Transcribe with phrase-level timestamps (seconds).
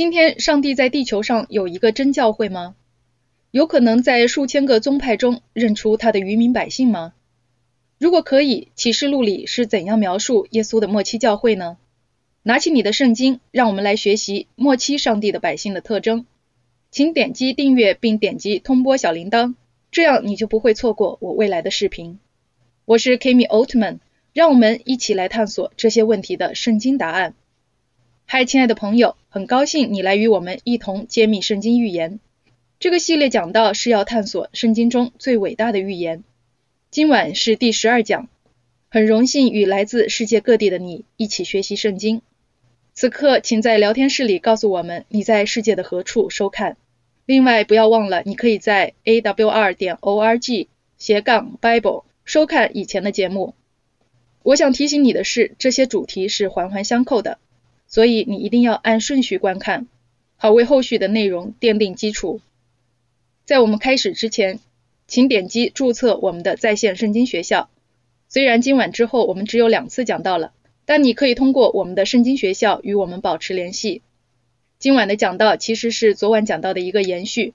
[0.00, 2.74] 今天上帝在地球上有一个真教会吗？
[3.50, 7.12] 有可能在数千个宗派中认出他的渔民百姓吗？
[7.98, 11.76] 如果可以，启示录里是怎样描述耶稣的末期教会呢？
[12.42, 16.24] 拿起你的圣经，让我们来学习末期上帝的百姓的特征。
[16.90, 19.54] 请点击订阅并点击通播小铃铛，
[19.90, 22.18] 这样你就不会错过我未来的视频。
[22.86, 23.98] 我是 Kimi Altman，
[24.32, 27.34] 让我们一起来探索这些问题的圣经答案。
[28.32, 32.20] 嗨，亲爱的朋友，很高兴你来与我们一同揭秘圣经预言。
[32.78, 36.22] 这个系列讲到是要探索圣经中最伟大的预言。
[36.92, 38.28] 今晚是第十二讲，
[38.88, 42.22] 很荣幸与来自世界各地的你一起学习圣经。
[42.94, 46.76] 此刻，请在聊天室里告诉我们你在世界的何处收看。
[47.26, 50.68] 另外，不要忘了，你可以在 a w r 点 o r g
[50.98, 53.54] 斜杠 bible 收看以前的节目。
[54.44, 57.38] 我想提醒你的是，这些主题是环环相扣的，
[57.90, 59.86] 所以你一定要按顺序观看，
[60.36, 62.40] 好为后续的内容奠定基础。
[63.44, 64.58] 在我们开始之前。
[65.12, 67.68] 请点击注册我们的在线圣经学校。
[68.28, 70.52] 虽然今晚之后我们只有两次讲到了，
[70.84, 74.02] 但你可以通过我们的圣经学校与我们保持联系。
[74.78, 77.54] 今晚的讲道其实是昨晚讲到的一个延续。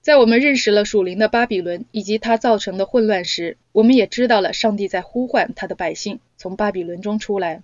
[0.00, 7.62] 在我们认识了属灵的巴比伦以及它造成的混乱时，我们也知道了上帝在呼唤他的百姓从巴比伦中出来。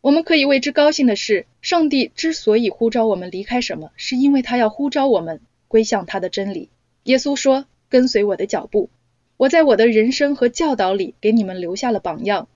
[0.00, 6.68] 我们可以为之高兴的是，上帝之所以呼召我们离开什么，是因为他要呼召我们归向他的真理。
[7.04, 7.66] 耶稣说。
[7.90, 8.90] 跟随我的脚步，
[9.38, 12.46] 我在我的人生和教导里给你们留下了榜样。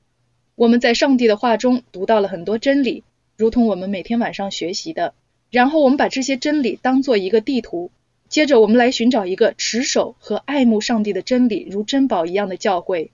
[0.57, 3.03] 我们在上帝的话中读到了很多真理，
[3.39, 5.15] 如同我们每天晚上学习的。
[5.51, 7.91] 然后我们把这些真理当做一个地图，
[8.29, 13.11] 接着我们来寻找一个持守和爱慕上帝的真理如珍宝一样的教会。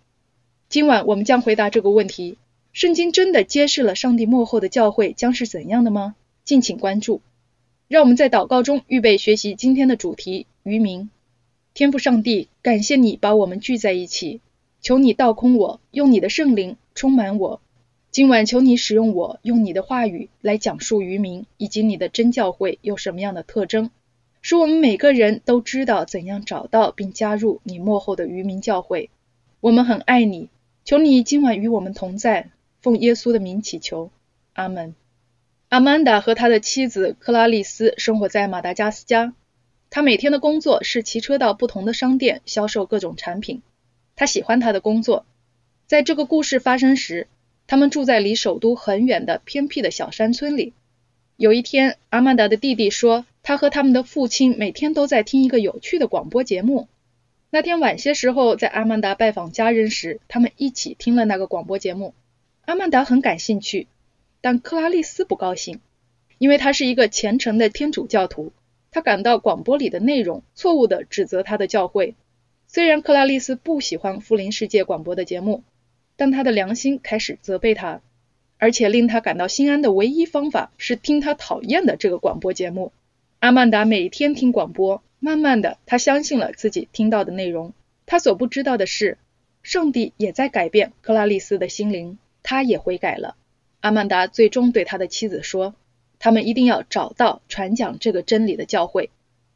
[0.68, 2.36] 今晚我们将回答这个问题：
[2.78, 6.14] 圣经真的揭示了上帝幕后的教会将是怎样的吗？
[6.44, 7.20] 敬请关注。
[7.88, 11.10] 让我们在祷告中预备学习今天的主题——渔民。
[11.74, 14.40] 天赋上帝，感谢你把我们聚在一起，
[14.80, 17.60] 求你倒空我，用你的圣灵充满我。
[18.12, 23.90] 今晚求你使用我，用你的话语来讲述渔民以及你的真教会有什么样的特征，
[24.40, 29.10] 使我们每个人都知道怎样找到并加入你幕后的渔民教会。
[29.58, 30.48] 我们很爱你，
[30.84, 32.50] 求你今晚与我们同在，
[32.80, 34.10] 奉耶稣的名祈求，
[34.52, 34.94] 阿门。
[35.68, 39.34] 阿曼达和他的妻子克拉丽丝生活在马达加斯加。
[39.90, 43.62] 他每天的工作是骑车到不同的商店销售各种产品。
[44.16, 45.24] 他喜欢他的工作。
[45.86, 47.26] 在这个故事发生时，
[47.66, 50.72] 他们住在离首都很远的偏僻的小山村里。
[51.36, 56.88] 有一天，阿曼达的弟弟说，他和他们的父亲每天都在听一个有趣的广播节目。
[57.50, 62.12] 那天晚些时候，在阿曼达拜访家人时，他们一起听了那个广播节目。
[62.68, 63.86] 阿曼达很感兴趣，
[64.42, 65.80] 但克拉丽丝不高兴，
[66.36, 68.52] 因为他是一个虔诚的天主教徒。
[68.90, 72.14] 他感到广播里的内容错误地指责他的教会。
[72.66, 75.62] 虽然克拉丽丝不喜欢福林世界广播的节目，
[76.16, 78.02] 但他的良心开始责备他，
[78.58, 82.92] 而且令他感到心安的唯一方法是听他讨厌的这个广播节目。
[83.38, 87.72] 阿曼达每天听广播，慢慢的，他相信了自己听到的内容。
[88.04, 89.16] 他所不知道的是，
[89.62, 92.18] 上帝也在改变克拉丽丝的心灵，
[92.50, 93.36] 他也悔改了。
[93.80, 95.74] 阿曼达最终对他的妻子说。
[96.18, 99.10] 他们一定要找到传讲这个真理的教会。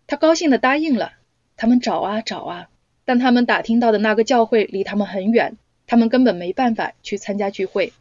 [0.06, 1.14] 他高兴地答应了。
[1.56, 2.68] 他们找啊找啊，
[3.06, 7.94] 但他们打听到的那个教会离他们很远，他们根本没办法去参加聚会。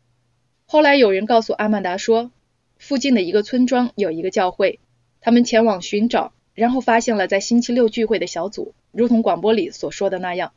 [0.65, 2.31] 后来有人告诉阿曼达说，
[2.77, 4.79] 附近的一个村庄有一个教会。
[5.21, 10.51] 他们前往寻找，然后发现了在星期六聚会的小组，如同广播里所说的那样。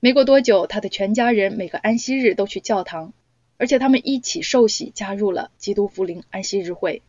[0.00, 3.14] 没过多久，他的全家人每个安息日都去教堂，
[3.58, 7.02] 而且他们一起受洗，加入了基督福临安息日会。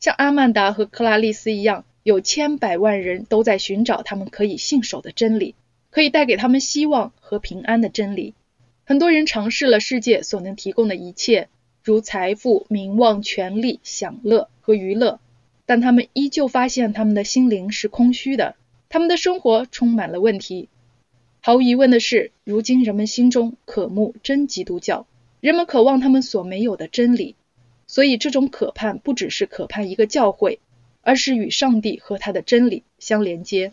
[0.00, 5.54] 像阿曼达和克拉丽丝一样，有千百万人都在寻找他们可以信守的真理，
[5.90, 8.34] 可以带给他们希望和平安的真理。
[8.84, 11.48] 很多人尝试了世界所能提供的一切，
[11.84, 15.20] 如财富、名望、权力、享乐和娱乐，
[15.66, 18.56] 但他们依旧发现他们的心灵是空虚的，
[18.88, 20.68] 他们的生活充满了问题。
[21.40, 25.06] 毫无疑问的是，如今人们心中渴慕真基督教，
[25.42, 27.34] 人们渴望他们所没有的真理。
[27.88, 30.60] 所以，这种渴盼不只是渴盼一个教会，
[31.00, 33.72] 而是与上帝和他的真理相连接。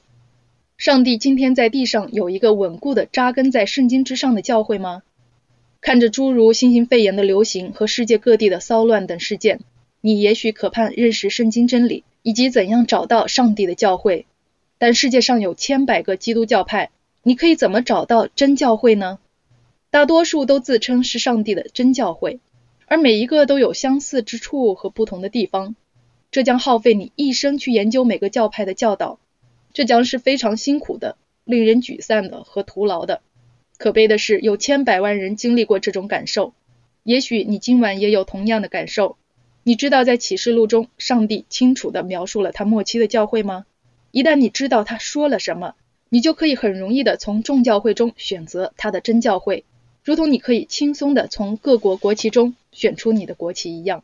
[0.78, 5.04] 上帝今天在地上有一个稳固的扎根在圣经之上的教会吗？
[5.80, 9.60] 看着诸如新型肺炎的流行和世界各地的骚乱等事件，
[10.02, 14.26] 你也许渴盼认识圣经真理以及怎样找到上帝的教会。
[14.80, 16.90] 但世界上有千百个基督教派，
[17.22, 19.20] 你可以怎么找到真教会呢？
[19.92, 22.40] 大多数都自称是上帝的真教会。
[22.86, 25.76] 而每一个都有相似之处和不同的地方。
[26.32, 29.20] 这将耗费你一生去研究每个教派的教导，
[29.74, 33.22] 这将是非常辛苦的、令人沮丧的和徒劳的。
[33.78, 36.54] 可悲的是，有千百万人经历过这种感受。
[37.04, 39.18] 也许你今晚也有同样的感受。
[39.64, 43.66] 你知道在启示录中，上帝清楚地描述了他末期的教会吗？
[44.12, 45.76] 一旦你知道他说了什么，
[46.10, 49.64] 你就可以很容易地从众教会中选择他的真教会，
[50.10, 54.04] 如同你可以轻松地从各国国旗中选出你的国旗一样。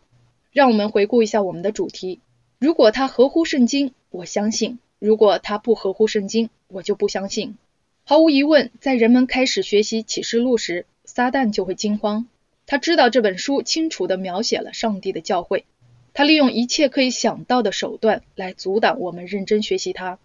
[0.51, 2.19] 让我们回顾一下我们的主题：
[2.59, 7.57] 如果它合乎圣经，我相信；如果它不合乎圣经，我就不相信。
[8.03, 12.27] 毫无疑问，在人们开始学习启示录时，撒旦就会惊慌。
[12.67, 15.65] 他知道这本书清楚地描写了上帝的教会，
[16.13, 20.19] 他利用一切可以想到的手段来阻挡我们认真学习它。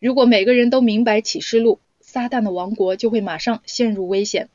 [0.00, 4.48] 如果每个人都明白启示录，撒旦的王国就会马上陷入危险，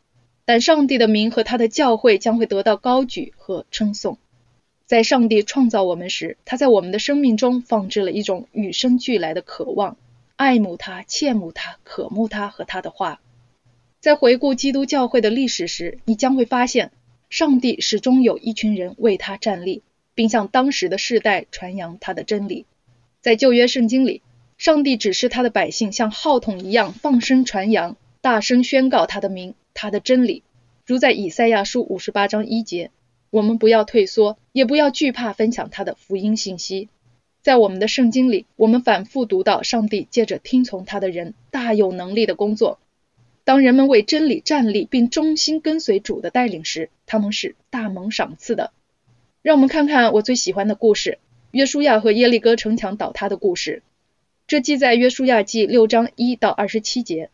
[0.47, 4.17] 但上帝的名和他的教会将会得到高举和称颂。
[4.85, 9.97] 在上帝创造我们时，他在我们的生命中放置了一种与生俱来的渴望，
[10.37, 13.19] 爱慕他、羡慕他、渴慕他和他的话。
[13.99, 16.91] 在回顾基督教会的历史时，你将会发现。
[17.29, 19.83] 上帝始终有一群人为他站立，
[20.15, 22.65] 并向当时的世代传扬他的真理。
[23.19, 24.21] 在旧约圣经里，
[24.57, 30.41] 上帝指示他的百姓像号筒一样放声传扬，大声宣告他的名、他的真理。
[30.87, 32.89] 如在以赛亚书五十八章一节
[33.29, 36.89] ：“我们不要退缩，也不要惧怕分享他的福音信息。”
[37.43, 42.79] 在我们的圣经里，我们反复读到上帝借着听从他的人大有能力的工作。
[43.43, 48.71] 当人们为真理站立并忠心跟随主的带领时，他们是大蒙赏赐的。
[49.43, 51.19] 让我们看看我最喜欢的故事——
[51.51, 53.83] 约书亚和耶利哥城墙倒塌的故事。
[54.47, 57.29] 这记在约书亚记六章一到二十七节。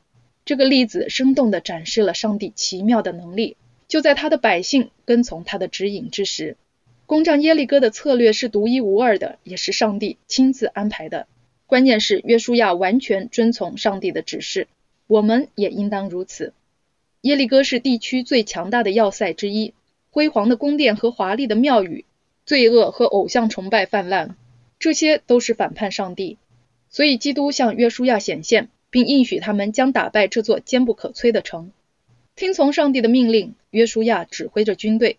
[0.54, 3.58] 这个例子生动地展示了上帝奇妙的能力。
[3.88, 6.58] 就在他的百姓跟从他的指引之时，
[7.08, 11.26] 攻占耶利哥的策略是独一无二的，也是上帝亲自安排的。
[11.66, 14.68] 关键是约书亚完全遵从上帝的指示。
[15.08, 16.54] 我们也应当如此。
[17.22, 19.74] 耶利哥是地区最强大的要塞之一，
[20.12, 22.06] 辉煌的宫殿和华丽的庙宇，
[22.46, 24.36] 罪恶和偶像崇拜泛滥，
[24.78, 26.38] 这些都是反叛上帝。
[26.92, 31.72] 所以基督向约书亚显现，并应许他们将打败这座坚不可摧的城。
[32.36, 35.18] 听从上帝的命令，约书亚指挥着军队。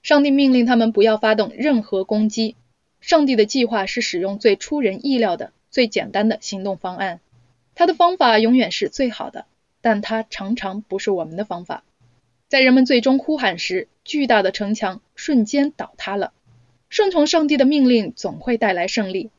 [0.00, 2.54] 上帝命令他们不要发动任何攻击。
[3.00, 7.18] 上帝的计划是使用最出人意料的、最简单的行动方案。
[7.74, 9.44] 他的方法永远是最好的，
[9.80, 11.82] 但他常常不是我们的方法。
[12.46, 16.32] 在人们最终呼喊时，巨大的城墙瞬间倒塌了。
[16.88, 19.30] 顺从上帝的命令总会带来胜利。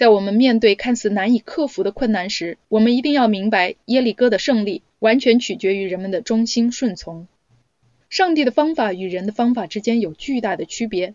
[0.00, 7.26] 在我们面对看似难以克服的困难时，我们一定要明白，耶利哥的胜利完全取决于人们的忠心顺从。
[8.08, 11.12] 上帝的方法与人的方法之间有巨大的区别。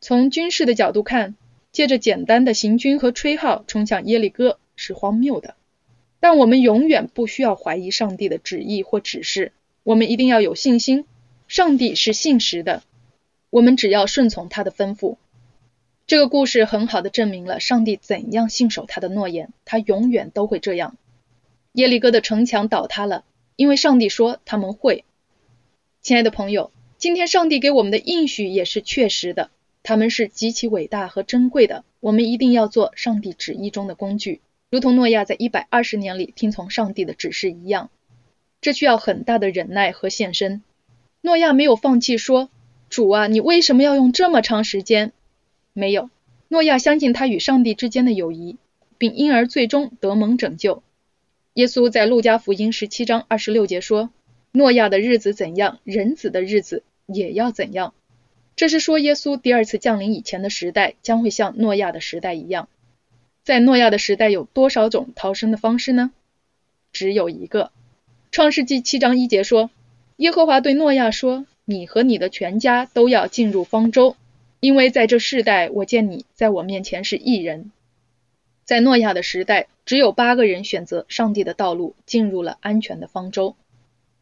[0.00, 1.34] 从军事的角度看，
[1.72, 5.56] 借着简单的行军和吹号冲向耶利哥是荒谬的。
[6.20, 9.50] 但我们永远不需要怀疑上帝的旨意或指示，
[9.82, 11.04] 我们一定要有信心，
[11.48, 12.84] 上帝是信实的，
[13.50, 15.16] 我们只要顺从他的吩咐。
[16.10, 20.96] 这个故事很好的证明了上帝怎样信守他的诺言，他永远都会这样。
[21.74, 23.24] 耶利哥的城墙倒塌了，
[23.54, 25.04] 因为上帝说他们会。
[26.02, 29.50] 亲爱的朋友，今天上帝给我们的应许也是确实的，
[29.84, 34.40] 他们是极其伟大和珍贵的，我们一定要做上帝旨意中的工具。
[34.68, 37.88] 如同诺亚在一百二十年里听从上帝的指示一样，
[38.60, 40.60] 这需要很大的忍耐和献身。
[41.20, 42.50] 诺亚没有放弃，说
[42.90, 45.12] ：“主啊，你为什么要用这么长时间？”
[45.80, 46.10] 没有，
[46.48, 48.58] 诺亚相信他与上帝之间的友谊，
[48.98, 50.82] 并因而最终得蒙拯救。
[51.54, 54.10] 耶稣在路加福音十七章二十六节说
[54.52, 57.94] ：“诺亚的日子怎样，人子的日子也要怎样。”
[58.56, 62.68] 这是说耶稣第二次降临以前的时代将会像诺亚的时代一样。
[63.42, 66.10] 在诺亚的时代，有多少种逃生的方式呢？
[66.92, 67.72] 只有一个。
[68.30, 69.70] 创世纪七章一节说
[70.18, 74.14] ：“耶和华对诺亚说，你和你的全家都要进入方舟，
[74.60, 77.72] 因为在这世代，我见你在我面前是异人。”
[78.64, 83.56] 在诺亚的时代，只有八个人选择上帝的道路，进入了安全的方舟。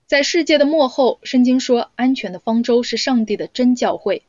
[0.07, 4.23] 在世界的末后，圣经说，安全的方舟是上帝的真教会，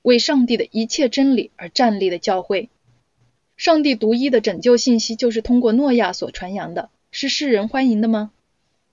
[0.00, 2.70] 为上帝的一切真理而站立的教会。
[3.58, 8.30] 上帝独一的拯救信息就是通过诺亚所传扬的，是世人欢迎的吗？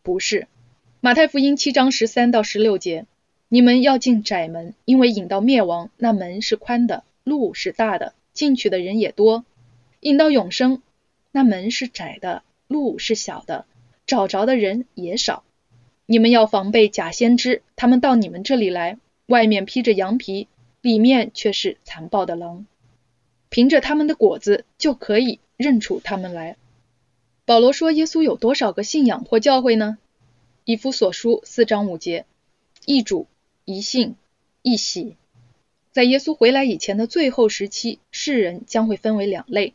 [0.01, 0.47] 不是。
[0.99, 3.05] 马太福音七章十三到十六节，
[3.53, 9.43] 你们要进窄门，因为引到灭亡，那门是宽的，路是大的，进去的人也多；
[9.99, 10.81] 引到永生，
[11.31, 13.65] 那门是窄的，路是小的，
[14.07, 15.43] 找着的人也少。
[16.07, 20.47] 你们要防备假先知，他们到你们这里来，外面披着羊皮，
[20.81, 22.65] 里面却是残暴的狼。
[23.49, 26.57] 凭着他们的果子就可以认出他们来。
[27.45, 29.99] 保罗说，耶稣有多少个信仰或教会呢？
[30.65, 32.25] 以弗所书四章五节，
[32.87, 33.27] 一主，
[33.65, 34.15] 一信，
[34.61, 35.15] 一喜。
[35.91, 39.73] 在耶稣回来以前的最后时期，世人将会分为两类：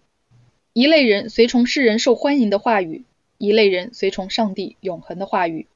[0.73, 3.04] 一类人随从世人受欢迎的话语，
[3.38, 5.66] 一类人随从上帝永恒的话语。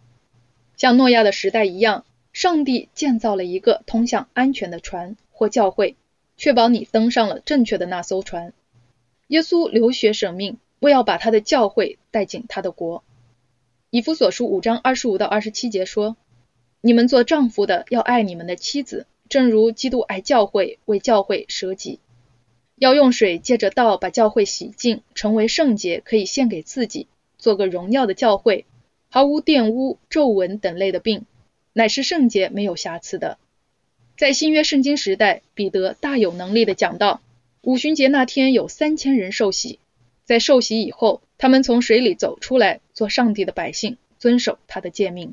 [0.76, 5.96] 像诺亚的时代一样，上帝建造了一个通向安全的船或教会，
[6.36, 8.52] 确保你登上了正确的那艘船。
[9.28, 13.04] 耶稣流血舍命，为要把他的教会带进他的国。
[13.90, 16.16] 以弗所书五章二十五到二十七节说
[16.82, 22.00] ：“你们做丈夫的要爱你们的妻子。”正如基督爱教会，为教会舍己，
[22.76, 27.06] 要用水借着道把教会洗净，成为圣洁，可以献给自己，
[27.38, 28.66] 做个荣耀的教会，
[29.08, 31.24] 毫无玷污、皱纹等类的病，
[31.72, 33.38] 乃是圣洁、没有瑕疵的。
[34.18, 37.22] 在新约圣经时代，彼得大有能力的讲道：
[37.62, 39.78] 五旬节那天有三千人受洗，
[40.26, 45.32] 在受洗以后，他们从水里走出来，做上帝的百姓，遵守他的诫命。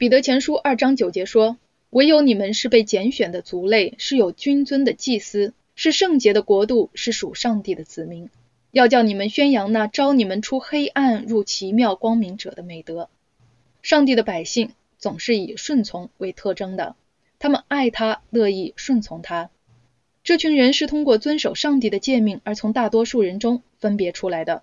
[0.00, 1.58] 彼得前书二章九节说。
[1.90, 8.30] 唯有你们是被拣选的族类，是有君尊的祭司，是圣洁的国度，是属上帝的子民。
[8.70, 13.10] 要叫你们宣扬那招你们出黑暗入奇妙光明者的美德。
[13.82, 16.96] 上帝的百姓总是以顺从为特征的，
[17.38, 19.50] 他们爱他，乐意顺从他。
[20.24, 24.62] 这群人是通过遵守上帝的诫命而从大多数人中分别出来的。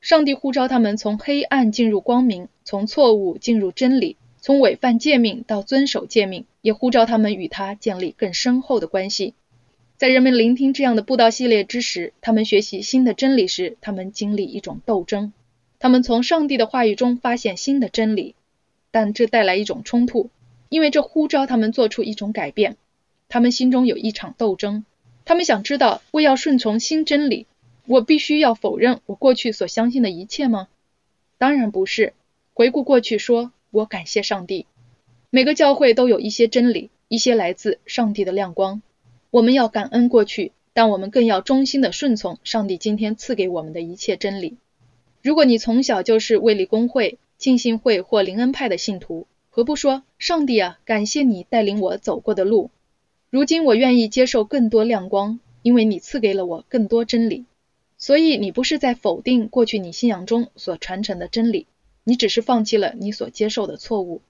[0.00, 4.16] 上帝呼召他们从黑暗进入光明，从错误进入真理。
[4.42, 9.34] 从违犯诫命到遵守诫命，也呼召他们与他建立更深厚的关系。
[9.98, 15.34] 在人们聆听这样的布道系列之时，他们学习新的真理时，他们经历一种斗争。
[15.78, 18.34] 他们从上帝的话语中发现新的真理，
[18.90, 20.30] 但这带来一种冲突，
[20.70, 22.78] 因为这呼召他们做出一种改变。
[23.28, 24.86] 他们心中有一场斗争。
[25.26, 27.46] 他们想知道，为要顺从新真理，
[27.86, 30.68] 我必须要否认我过去所相信的一切吗？
[31.36, 32.14] 当然不是。
[32.54, 33.52] 回顾过去说。
[33.70, 34.66] 我感谢上帝。
[35.30, 38.82] 每个教会都有一些真理，一些来自上帝的亮光。
[39.30, 44.56] 我们要感恩过去，但我们更要衷心的顺从上帝今天赐给我们的一切真理。
[45.22, 52.70] 如果你从小就是卫理公会、浸信会或灵恩派的信徒，何不说上帝啊，感谢你带领我走过的路。
[53.30, 57.44] 如今我愿意接受更多亮光，因为你赐给了我更多真理。
[57.98, 61.66] 所以你不是在否定过去你信仰中所传承的真理。
[62.04, 64.22] 你只是放弃了你所接受的错误，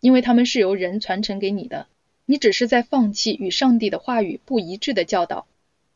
[0.00, 1.86] 因为他们是由人传承给你的。
[2.24, 5.46] 你只是在放弃与上帝的话语不一致的教导。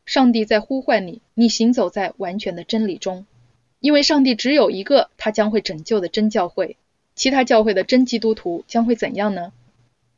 [0.05, 3.25] 上帝在呼唤你，你行走在完全的真理中。
[3.79, 6.77] 因为上帝只有一个他将会拯救的真教会，
[7.15, 9.51] 其他教会的真基督徒将会怎样呢？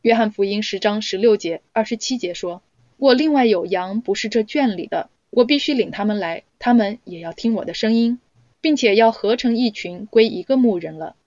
[0.01, 2.61] 约翰福音十章十六节、二十七节说
[2.97, 8.19] ：“我另外有羊，不是这圈里的，我必须领他们来，他们也要听我的声音。”
[8.63, 11.17] 并且要合成一群，归一个牧人了。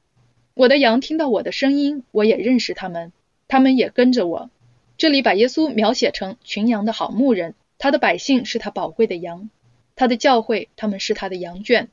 [0.55, 3.13] 我的羊听到我的声音，我也认识他们，
[3.47, 4.49] 他们也跟着我。
[4.97, 9.51] 这里把耶稣描写成群羊的好牧人，他的百姓是他宝贵的羊，
[9.97, 11.91] 他的教会他们是他的羊圈。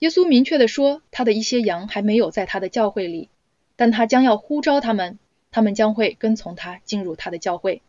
[0.00, 3.30] 耶稣明确的说，他的一些羊还没有在他的教会里，
[3.76, 5.18] 但他将要呼召他们，
[5.50, 7.80] 他们将会跟从他进入他的教会。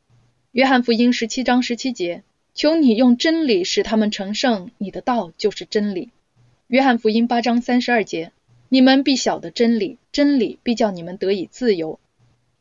[0.54, 6.12] 约翰福音十七章十七节，求你用真理使他们成圣，你的道就是真理。
[6.68, 8.34] 约翰福音八章三十二节：
[8.68, 11.98] 你们必晓得真理，真理必叫你们得以自由。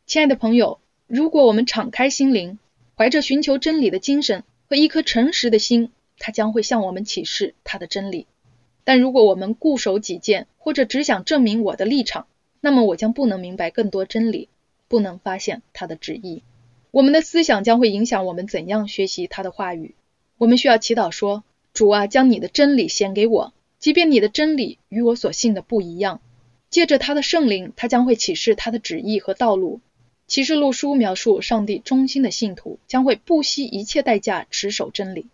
[0.06, 2.60] 亲爱的朋友，如果我们敞开心灵，
[2.96, 8.28] 怀着寻求真理的精神和一颗诚实的心，他将会向我们启示他的真理。
[8.84, 12.28] 但如果我们固守己见，或者只想证明我的立场，
[12.60, 14.48] 那么我将不能明白更多真理，
[14.86, 16.44] 不能发现他的旨意。
[16.92, 19.96] 我们的思想将会影响我们怎样学习他的话语。
[20.38, 21.42] 我们需要祈祷说：
[21.74, 23.52] 主啊，将你的真理显给我。
[23.78, 26.20] 即便你的真理与我所信的不一样，
[26.70, 29.80] 借着他的圣灵，他将会启示他的旨意和道路。
[30.26, 35.26] 启示录书描述上帝忠心的信徒将会不惜一切代价持守真理。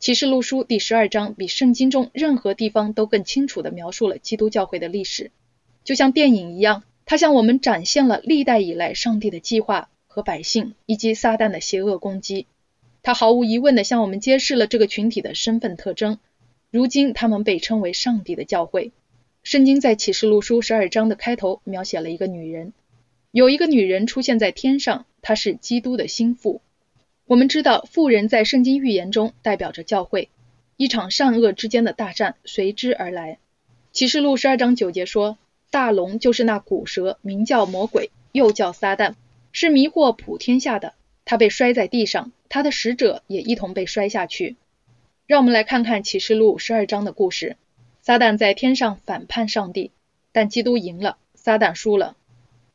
[0.00, 5.30] 启示录书第十二章比圣经中任何地方都更清楚地描述了基督教会的历史，
[5.84, 12.46] 就像电影一样，它向我们展现了历代以来上帝的计划和百姓以及撒旦的邪恶攻击。
[13.04, 16.18] 它毫无疑问地向我们揭示了这个群体的身份特征。
[16.72, 18.92] 如今，他们被称为上帝的教会。
[19.42, 22.72] 圣经在启示录书十二章的开头描写了一个女人，
[23.30, 26.62] 有一个女人出现在天上，她是基督的心腹。
[27.26, 30.30] 我们知道，妇人在圣经预言中代表着教会。
[30.78, 33.36] 一场善恶之间的大战随之而来。
[33.92, 35.36] 启示录十二章九节说
[35.70, 39.12] ：“大龙就是那古蛇，名叫魔鬼，又叫撒旦，
[39.52, 40.94] 是迷惑普天下的。
[41.26, 44.56] 他被摔在地上，他的使者也一同被摔下去。”
[45.32, 47.56] 让我们来看看启示录十二章的故事。
[48.02, 49.90] 撒旦在天上反叛上帝，
[50.30, 52.18] 但基督赢了，撒旦输了。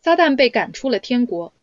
[0.02, 1.54] 撒旦被赶出了天国，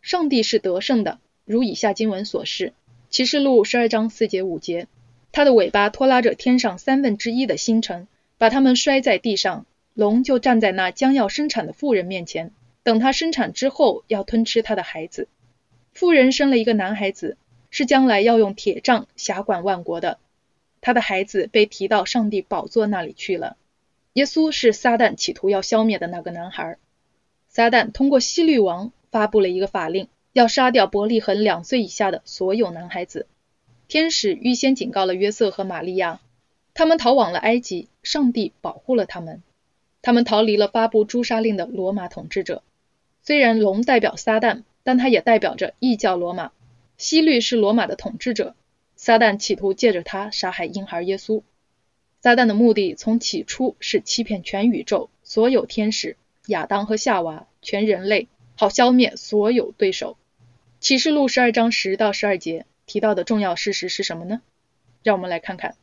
[0.00, 2.72] 上帝是得胜的，如以下经文所示。
[3.08, 4.88] 启示录十二章四节五节，
[5.30, 9.64] 他的尾巴拖拉着天上三分之一的星辰，把他们摔在地上。
[9.94, 12.50] 龙就站在那将要生产的妇人面前，
[12.82, 15.28] 等他生产之后，要吞吃他的孩子。
[15.92, 17.36] 妇人生了一个男孩子，
[17.70, 20.18] 是将来要用铁杖辖管万国的。
[20.82, 23.56] 他的孩子被提到上帝宝座那里去了。
[24.12, 26.76] 耶稣是撒旦企图要消灭的那个男孩。
[27.48, 30.08] 撒旦通过希律王发布了一个法令。
[30.34, 33.26] 要杀掉伯利恒两岁以下的所有男孩子。
[33.86, 36.20] 天使预先警告了约瑟和玛利亚，
[36.72, 39.42] 他们逃往了埃及，上帝保护了他们。
[40.00, 42.62] 他们逃离了发布诛杀令的罗马统治者。
[43.22, 46.50] 虽然龙代表撒旦，但它也代表着异教罗马。
[46.96, 48.54] 希律是罗马的统治者，
[49.04, 51.42] 撒旦企图借着他杀害婴孩耶稣。
[52.20, 56.16] 撒旦的目的从起初是欺骗全宇宙所有天使、
[56.46, 60.16] 亚当和夏娃、全人类，好消灭所有对手。
[60.78, 64.40] 启示录十二章十到十二节提到的重要事实是什么呢？
[65.02, 65.74] 让我们来看看。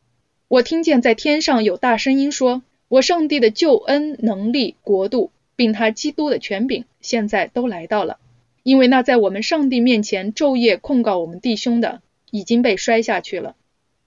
[0.47, 8.17] 我听见在天上有大声音说：“我上帝的救恩、能力、国度，并他基督的权柄，现在都来到了。
[8.63, 13.55] 因为那在我们上帝面前昼夜控告我们弟兄的，已经被摔下去了。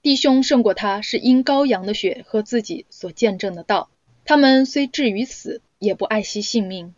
[0.02, 3.90] 弟兄胜过他，是因羔羊的血和自己所见证的道。
[4.24, 6.94] 他们虽至于死，也不爱惜性命。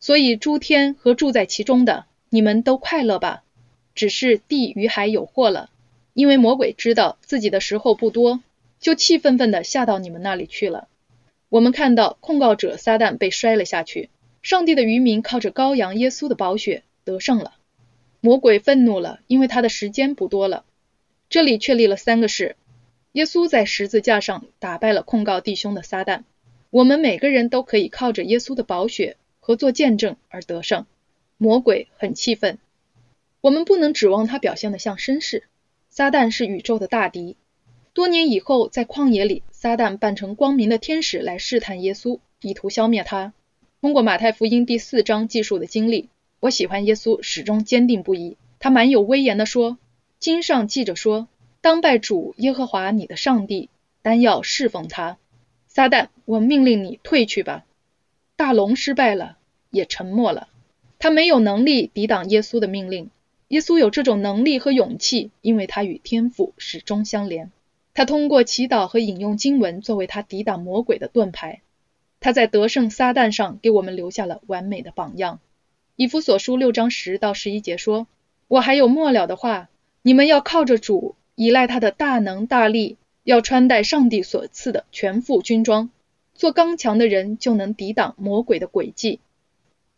[0.00, 3.44] 所以诸天和住在其中的。”你们都快乐吧，
[3.94, 5.70] 只是地与海有祸了，
[6.12, 8.40] 因为魔鬼知道自己的时候不多，
[8.80, 10.88] 就气愤愤地下到你们那里去了。
[11.48, 14.10] 我们看到控告者撒旦被摔了下去，
[14.42, 17.54] 上帝的渔民靠着羔羊耶稣的宝血得胜了。
[18.26, 20.64] 魔鬼愤怒了，因为他的时间不多了。
[21.28, 22.56] 这里确立了三个事：
[23.12, 26.24] 耶稣在十字架上打败了控告弟兄的撒旦，
[26.70, 30.86] 我们每个人都可以靠着耶稣的宝血和做见证而得胜。
[31.36, 32.58] 魔鬼很气愤，
[33.40, 35.44] 我们不能指望他表现得像绅士。
[35.88, 37.36] 撒旦是宇宙的大敌。
[37.92, 43.32] 多年以后，在旷野里，撒旦扮成光明的天使来试探耶稣，以图消灭他。
[43.80, 46.08] 通过马太福音第四章记述的经历，
[46.40, 48.36] 我喜欢耶稣始终坚定不移。
[48.58, 49.78] 他蛮有威严地说
[50.18, 51.28] ：“经上记着说，
[51.60, 53.68] 当拜主耶和华你的上帝，
[54.02, 55.18] 单要侍奉他。”
[55.68, 57.64] 撒旦，我命令你退去吧。
[58.34, 59.36] 大龙失败了，
[59.70, 60.48] 也沉默了。
[60.98, 63.10] 他没有能力抵挡耶稣的命令。
[63.48, 67.52] 耶稣有这种能力和勇气，因为他与天父始终相连。
[67.92, 71.60] 他通过祈祷和引用经文作为他抵挡魔鬼的盾牌。
[72.20, 75.40] 他在得胜撒旦上给我们留下了完美的榜样。
[75.96, 78.06] 以弗所书六章十到十一节说
[78.48, 79.70] ：“我还有末了的话，
[80.02, 85.88] 你们要靠着主，依赖他的大能大力，要穿戴上帝所赐的全副军装，
[86.34, 89.20] 做刚强的人，就能抵挡魔鬼的诡计。”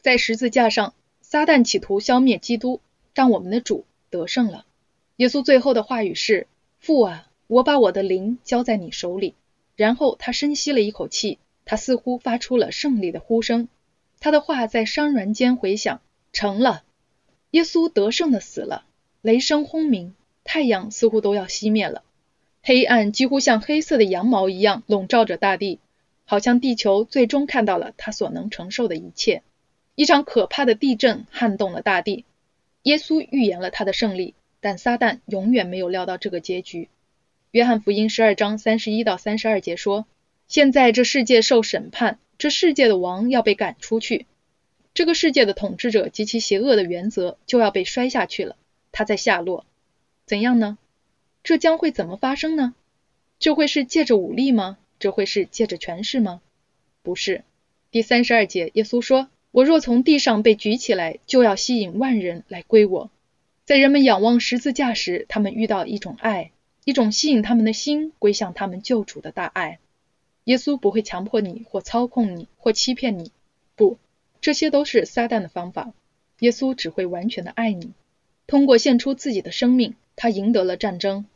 [0.01, 2.81] 在十字架上，撒旦企图消灭基督，
[3.13, 4.65] 但我们的主得胜了。
[5.17, 6.47] 耶稣最后的话语是
[6.79, 9.35] ：“父啊，我把我的灵交在你手里。”
[9.75, 13.67] 然后他深吸了一口气，他似乎发出了胜利的呼声。
[14.21, 16.01] 他的话在山峦间回响
[16.33, 16.83] ：“成了。”
[17.53, 18.85] 耶稣得胜的死了。
[19.23, 22.03] 雷声轰鸣，太阳似乎都要熄灭了，
[22.63, 25.81] 黑暗几乎像黑色的羊毛一样笼罩着大地，
[26.25, 29.43] 好像地球最终看到了他所能承受的一切。
[29.95, 32.25] 一场可怕的地震撼动了大地。
[32.83, 36.89] 耶稣预言了他的胜利，但撒旦永远没有料到这个结局。
[37.51, 40.07] 约翰福音十二章三十一到三十二节说
[40.47, 44.27] ：“现在这世界受审判，这世界的王要被赶出去，
[44.95, 48.57] 这个世界的统治者及其邪恶的原则就要被摔下去了。
[48.93, 49.67] 他在下落，
[50.25, 50.79] 怎样呢？
[51.43, 52.75] 这将会怎么发生呢？
[53.39, 54.79] 这会是借着武力吗？
[54.99, 56.41] 这会是借着权势吗？
[57.03, 57.43] 不是。
[57.91, 59.29] 第三十二节，耶稣说。
[59.51, 63.11] 我若从地上被举起来，就要吸引万人来归我。
[63.65, 66.51] 在人们仰望十字架时，他们遇到一种爱，
[66.85, 69.79] 一种吸引他们的心归向他们救主的大爱。
[70.49, 73.33] 耶稣不会强迫你，或操控你，或欺骗你。
[73.77, 73.99] 不，
[74.41, 75.93] 这些都是撒旦的方法。
[76.39, 77.93] 耶稣只会完全的爱你。
[78.47, 81.27] 通过献出自己的生命，他赢得了战争。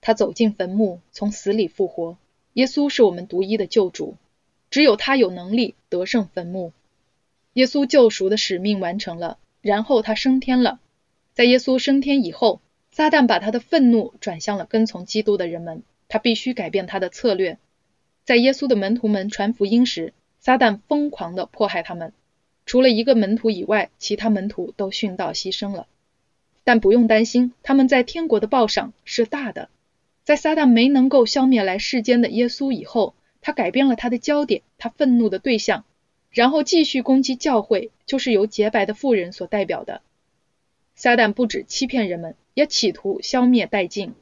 [0.00, 2.18] 他走进坟墓，从死里复活。
[2.54, 4.16] 耶稣是我们独一的救主，
[4.70, 6.72] 只有他有能力得胜坟墓。
[7.52, 10.80] 耶稣救赎的使命完成了，然后他升天了。
[11.32, 17.56] 在耶稣升天以后，撒旦把他的愤怒转向了跟从基督的人们，他必须改变他的策略。
[18.28, 22.12] 在耶稣的门徒们传福音时，撒旦疯狂地迫害他们。
[22.66, 25.86] 除了一个门徒以外，其他门徒都殉道牺牲了。
[26.62, 29.70] 但不用担心，他们在天国的报赏是大的。
[30.24, 35.86] 在撒旦没能够消灭来世间的耶稣以后，他改变了他的焦点，他愤怒的对象，
[36.30, 40.02] 然后继续攻击教会，就是由洁白的妇人所代表的。
[40.94, 44.12] 撒旦不止欺骗人们，也企图消灭殆尽。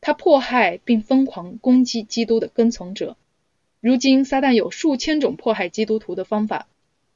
[0.00, 3.18] 他迫害并疯狂攻击基督的跟从者。
[3.80, 6.66] 如今，撒旦有数千种迫害基督徒的方法，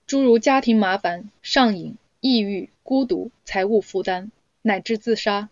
[0.07, 4.31] 诸如家庭麻烦、上瘾、抑郁、孤独、财务负担，
[4.63, 5.51] 乃至自杀。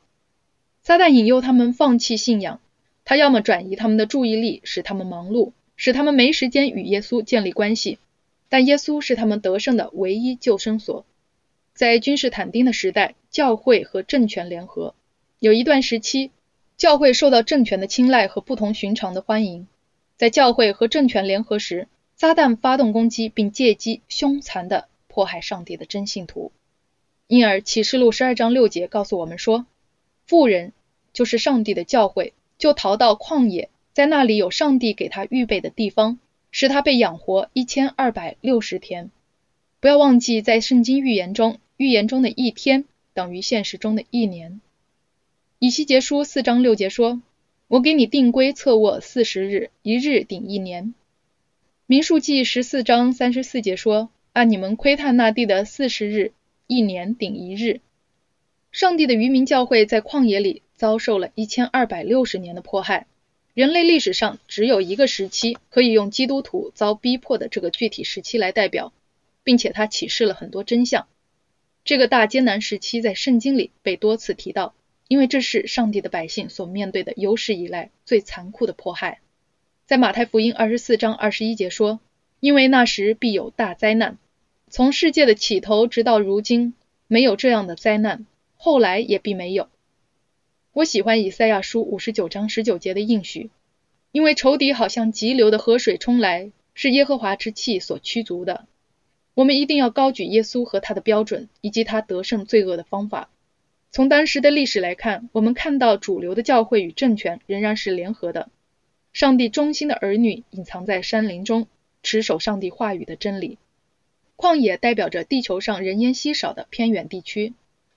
[0.83, 2.61] 撒旦引诱他们放弃信仰，
[3.05, 7.99] 他要么转移他们的注意力，使他们忙碌，使他们没时间与耶稣建立关系。
[8.49, 11.05] 但耶稣是他们得胜的唯一救生所。
[11.75, 14.95] 在君士坦丁的时代，教会和政权联合，
[15.39, 16.31] 有一段时期，
[16.79, 19.67] 教会受到政权的青睐和不同寻常的欢迎。
[20.23, 26.53] 在教会和政权联合时，撒旦发动攻击，并借机凶残地迫害上帝的真信徒。
[27.27, 29.67] 因而，启示录十二章六节告诉我们说，
[30.25, 30.73] 富人
[31.13, 36.21] 就是上帝的教会，就逃到旷野，在那里有上帝给他预备的地方，
[36.53, 39.11] 使他被养活一千二百六十天。
[39.81, 44.61] 不要忘记，在圣经预言中，预言中的一天等于现实中的一年。
[45.59, 47.21] 以西结书四章六节说
[47.73, 50.93] ：“我给你定规侧卧四十日，一日顶一年。”
[51.89, 56.33] 民数记十四章三十四节说：“按你们窥探那地的四十日，
[56.67, 57.81] 一年顶一日。”
[58.71, 63.07] 上帝的渔民教会在旷野里遭受了一千二百六十年的迫害。
[63.55, 68.93] 人类历史上只有一个时期可以用基督徒遭逼迫的这个具体时期来代表。
[69.45, 71.09] 并且他启示了很多真相。
[71.85, 74.73] 这个大艰难时期在圣经里被多次提到，
[75.13, 79.21] 因为这是上帝的百姓所面对的有史以来最残酷的迫害。
[79.85, 82.01] 在马太福音二十四章二十一节说
[82.41, 84.17] ：“因为那时必有大灾难，
[84.71, 86.73] 从世界的起头直到如今，
[87.09, 88.25] 没有这样的灾难，
[88.57, 89.69] 后来也必没有。”
[90.73, 93.51] 我喜欢以赛亚书五十九章十九节的应许，
[94.13, 98.65] 因为仇敌好像急流的河水冲来，是耶和华之气所驱逐的。
[99.35, 103.29] 我们一定要高举耶稣和他的标准，以及他得胜罪恶的方法。
[103.93, 108.49] 从当时的历史来看，我们看到主流的教会与政权仍然是联合的。
[109.13, 111.67] 上帝忠心的儿女隐藏在山林中，
[112.03, 113.59] 持守上帝话语的真理。
[114.35, 117.53] 旷野代表着地球上人烟稀少的偏远地区，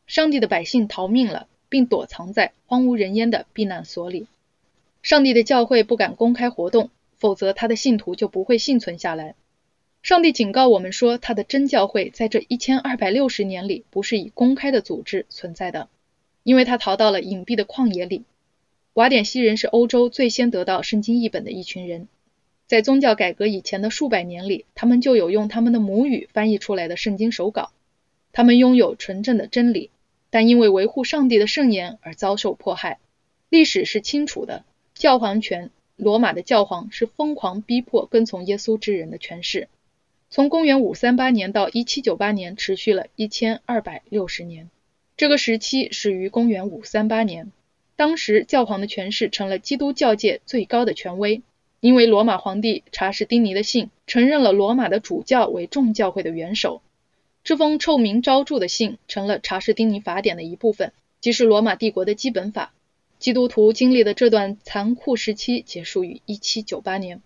[0.06, 4.28] 上帝的百姓逃命了，并躲藏在荒无人烟的避难所里。
[5.02, 9.36] 上帝的教会不敢公开活动，否则他的信徒就不会幸存下来。
[10.06, 15.90] 上帝警告我们说，他的真教会在这一千二百六十年里不是以公开的组织存在的，
[16.44, 18.24] 因为他逃到了隐蔽的旷野里。
[18.94, 22.08] 瓦典西人是欧洲最先得到圣经译本的一群人，
[22.68, 27.72] 在宗教改革以前的数百年里，他们就有用他们的母语翻译出来的圣经手稿。
[28.32, 29.90] 他们拥有纯正的真理，
[30.30, 33.00] 但因为维护上帝的圣言而遭受迫害。
[33.50, 39.68] 历史是清楚的，教皇权，罗马的教皇是疯狂逼迫跟从耶稣之人的权势。
[40.36, 44.70] 从公元五三八年到一七九八年，持续了一千二百六十年。
[45.16, 47.54] 这个时期始于公元五三八年，
[47.96, 51.42] 当时教皇的权势成了基督教界最高的权威，
[51.80, 56.82] 因为罗马皇帝查士丁尼的信承认了罗马的主教为众教会的元首。
[57.46, 62.74] 这封臭名昭著的信成了查士丁尼法典的一部分，即是罗马帝国的基本法。
[63.20, 67.22] 基督徒经历的这段残酷时期结束于一七九八年。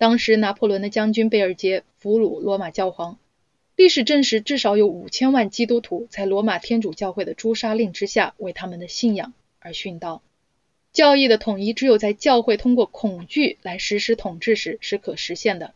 [0.00, 3.18] 当时拿破仑的将军贝尔杰俘虏罗马教皇。
[3.76, 10.22] 历史证实，至少有五千万基督徒在罗马天主教会的诛杀令之下，为他们的信仰而殉道。
[10.90, 15.74] 教义的统一，只有在教会通过恐惧来实施统治时是可实现的。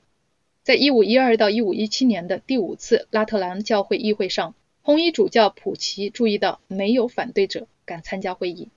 [0.63, 8.71] 在一五一二到一五一七年的第五次拉特兰教会议会上，红衣主教普奇注意到没有反对者敢参加会议。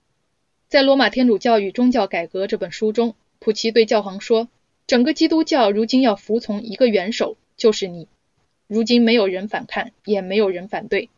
[0.68, 4.50] 在《罗马天主教与宗教改革》这本书中，普奇对教皇说。
[4.88, 8.08] 整个基督教如今要服从一个元首，就是你。
[8.68, 11.10] 如今没有人反抗，也没有人反对。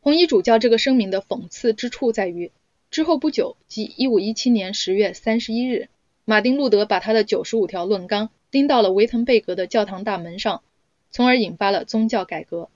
[0.00, 2.52] 红衣主教这个声明的讽刺之处在于，
[2.90, 5.88] 之后不久，即1517年10月31日，
[6.26, 10.62] 马丁路德把他的九十五条论纲钉到了维滕贝格的教堂大门上，
[11.10, 12.68] 从而引发了宗教改革。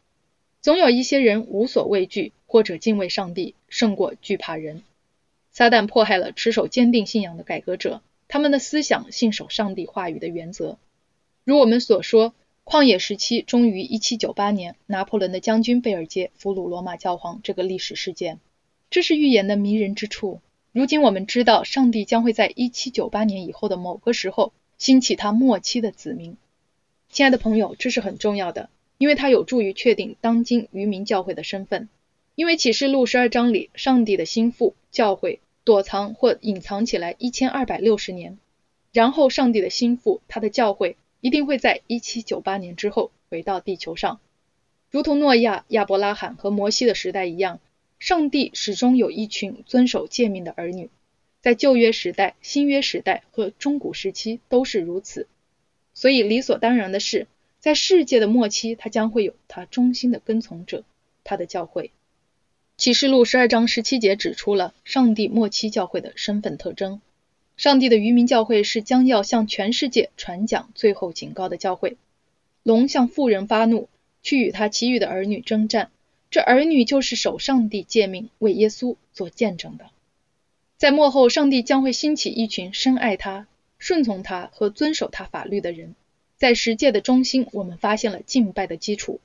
[0.63, 4.83] 总有一些人无所畏惧，或者敬畏上帝胜过惧怕人。
[5.51, 8.01] 撒旦迫害了持守坚定信仰的改革者。
[8.33, 10.79] 他们的思想信守上帝话语的原则，
[11.45, 12.33] 如我们所说，
[12.65, 18.41] 旷野时期终于1798年，拿破仑的将军贝尔杰俘虏罗马教皇这个历史事件，
[18.89, 20.41] 这是预言的迷人之处。
[20.73, 26.39] 如今我们知道，上帝将会在1798年以后的某个时候兴起他末期的子民。
[27.11, 31.91] 亲爱的朋友，这是很重要的，因为它有助于确定当今渔民教会的身份。
[32.35, 38.39] 因为启示录十二章里，上帝的心腹教会躲藏或隐藏起来一千二百六十年，
[38.93, 44.19] 然后上帝的心腹，他的教会一定会在一七九八年之后回到地球上，
[44.91, 47.61] 如同诺亚、亚伯拉罕和摩西的时代一样，
[47.99, 50.91] 上帝始终有一群遵守诫命的儿女，
[51.41, 55.29] 在旧约时代、新约时代和中古时期都是如此，
[55.95, 57.29] 所以理所当然的是，
[57.61, 60.83] 在世界的末期，他将会有他忠心的跟从者，
[61.23, 61.93] 他的教会。
[62.83, 67.01] 启示录十二章十七节指出了上帝末期教会的身份特征。
[67.57, 71.97] 上帝的渔民教会是将要向全世界传讲最后警告的教会。
[72.65, 73.89] 龙向妇人发怒，
[74.25, 75.93] 去与他其余的儿女征战。
[76.29, 79.87] 这儿女就是守上帝诫命、为耶稣做见证的。
[80.77, 83.47] 在末后，上帝将会兴起一群深爱他、
[83.79, 85.95] 顺从他和遵守他法律的人。
[86.37, 89.21] 在十诫的中心，我们发现了敬拜的基础。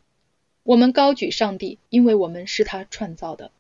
[0.68, 3.52] 我们高举上帝，因为我们是他创造的。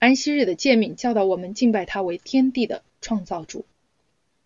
[0.00, 3.64] 安息日的诫命教导我们敬拜他为天地的创造主。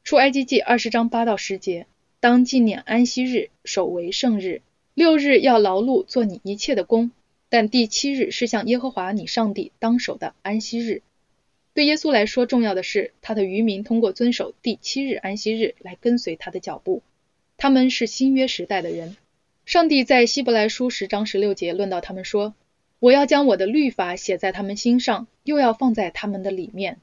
[0.05, 1.87] 出埃及记二十章八到十节，
[2.21, 4.61] 当纪念安息日，守为圣日。
[4.93, 7.13] 六日要劳碌做你一切的工，
[7.49, 11.01] 但第七日是向耶和华你上帝当守的安息日。
[11.73, 17.03] 对耶稣来说，重要的是他的渔民通过遵守第七日安息日来跟随他的脚步。
[17.57, 19.17] 他们是新约时代的人。
[19.71, 22.57] 上帝在希伯来书十章十六节论到他们说
[22.99, 26.99] ：“我要将我的律法写在他们心上，又要放在他们的里面。”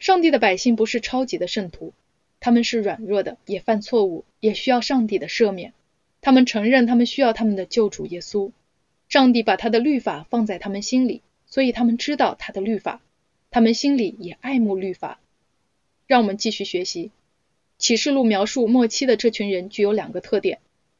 [0.00, 1.92] 上帝的百姓不是超级的圣徒，
[2.40, 5.74] 他们是软弱的，也犯错误，也需要上帝的赦免。
[6.20, 8.50] 他们承认他们需要他们的救主耶稣。
[9.08, 13.00] 上帝把他的律法放在他们心里，所以他们知道他的律法，
[13.52, 15.20] 他们心里也爱慕律法。
[16.08, 17.12] 让我们继续学习
[17.78, 20.58] 启示录描述末期的这群人具有两个特点。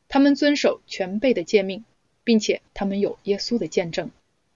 [0.08, 1.84] 他们遵守全备的诫命，
[2.24, 4.10] 并且他们有耶稣的见证。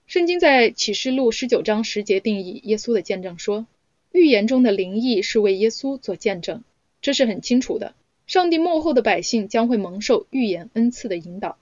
[0.07, 3.65] 圣经在启示录十九章十节定义耶稣的见证说，
[4.11, 6.63] 预言中的灵异是为耶稣做见证，
[7.01, 7.93] 这是很清楚的。
[8.25, 11.57] 上帝幕后的百姓将会蒙受预言恩赐的引导。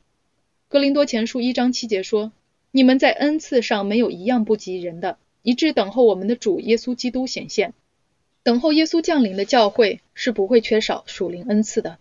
[0.69, 2.31] 格林多前书一章七节说，
[2.71, 7.73] 你们在恩赐上没有一样不及人的，以致等候我们的主耶稣基督显现。
[8.43, 11.99] 等候耶稣降临的教会是不会缺少属灵恩赐的。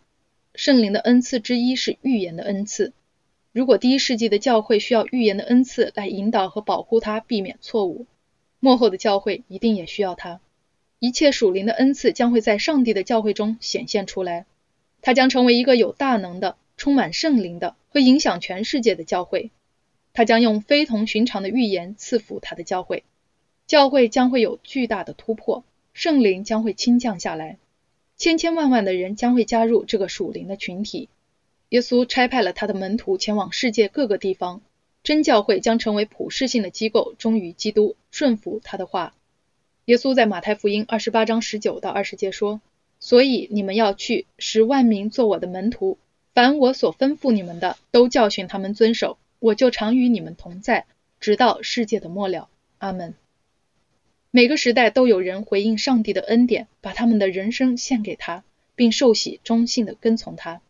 [0.55, 2.93] 圣灵的恩赐之一是预言的恩赐。
[3.53, 8.07] 如果第一世纪的教会需要预言的恩赐来引导和保护他，避免错误，
[8.61, 10.41] 末后的教会一定也需要它。
[10.99, 14.45] 一切属灵的恩赐将会在上帝的教会中显现出来，
[15.03, 19.51] 它将成为一个有大能的、充满圣灵的、会影响全世界的教会。
[20.13, 23.05] 它将用非同寻常的预言赐福他的教会，
[23.67, 27.59] 教会将会有巨大的突破，圣灵将会倾降下来。
[28.21, 31.09] 千千万万的人将会加入这个属灵的群体。
[31.71, 34.61] 耶稣差派了他的门徒前往世界各个地方，
[35.03, 39.15] 真教会将成为普世性的机构，忠于基督，顺服他的话。
[39.87, 42.61] 耶稣在马太福音二十八章十九到二十节说
[43.01, 45.97] ：“所以你们要去，使万民做我的门徒，
[46.35, 50.85] 凡我所吩咐你们的，都教训他们遵守，我就常与你们同在，
[51.21, 53.15] 直到世界的末了。”阿门。
[54.33, 58.45] 每个时代都有人回应上帝的恩典，把他们的人生献给他，
[58.77, 60.61] 并受洗忠信的跟从他。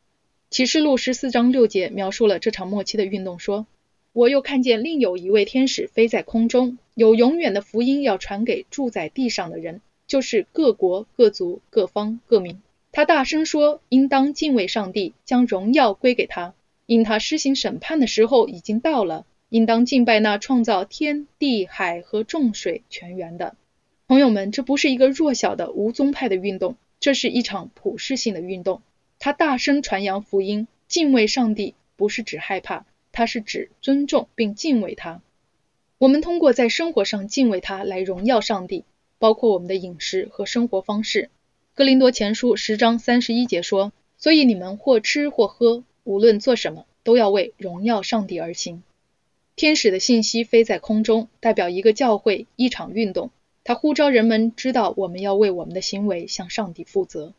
[0.49, 3.67] 启示录十四章六节描述了这场末期的运动，说
[4.15, 12.63] ：“我又看见另有一位天使飞在空中，有永远的福音要传给住在地上的人，就是各国、各族、各方、各民。
[12.93, 16.55] 他大声说：应当敬畏上帝，将荣耀归给他，
[16.87, 23.57] 因他施行审判的时候已经到了。”应当敬拜那创造天地海和众水泉源的
[24.07, 24.53] 朋友们。
[24.53, 28.81] 这不是一个弱小的无宗派的运动，这是一场普世性的运动。
[29.19, 35.21] 他大声传扬福音，敬畏上帝，不是指害怕，他是指尊重并敬畏他。
[35.99, 38.85] 我们通过在生活上敬畏他来荣耀上帝，
[39.19, 41.29] 包括我们的饮食和生活方式。
[41.75, 48.85] 格林多前书十章三十一节说：“所以你们或吃或喝，无论做什么，都要为荣耀上帝而行。”
[49.61, 53.31] 天使的信息飞在空中，代表一个教会、一场运动。
[53.63, 57.35] 它呼召人们知道，我们要为我们的行为向上帝负责。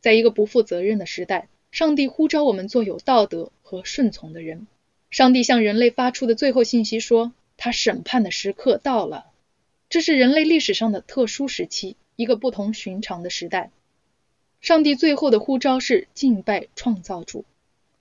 [0.00, 4.68] 在一个不负责任的时代，上帝呼召我们做有道德和顺从的人。
[5.10, 9.26] 上帝向人类发出的最后信息说：“他审判的时刻到了。”
[9.90, 13.72] 这是人类历史上的特殊时期，一个不同寻常的时代。
[14.60, 17.44] 上帝最后的呼召是敬拜创造主。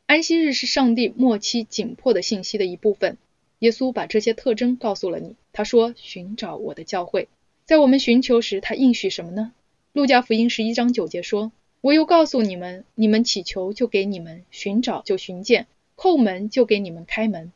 [0.05, 3.17] 安息日是上帝末期紧迫的信息的一部分。
[3.59, 5.35] 耶稣把这些特征告诉了你。
[5.53, 7.27] 他说：“寻找我的教会。”
[7.65, 9.53] 在我们寻求时，他应许什么呢？
[9.93, 17.51] 路加福音十一章九节说：“我又告诉你们，你们祈求就给你们，寻找就寻见，叩门就给你们开门。”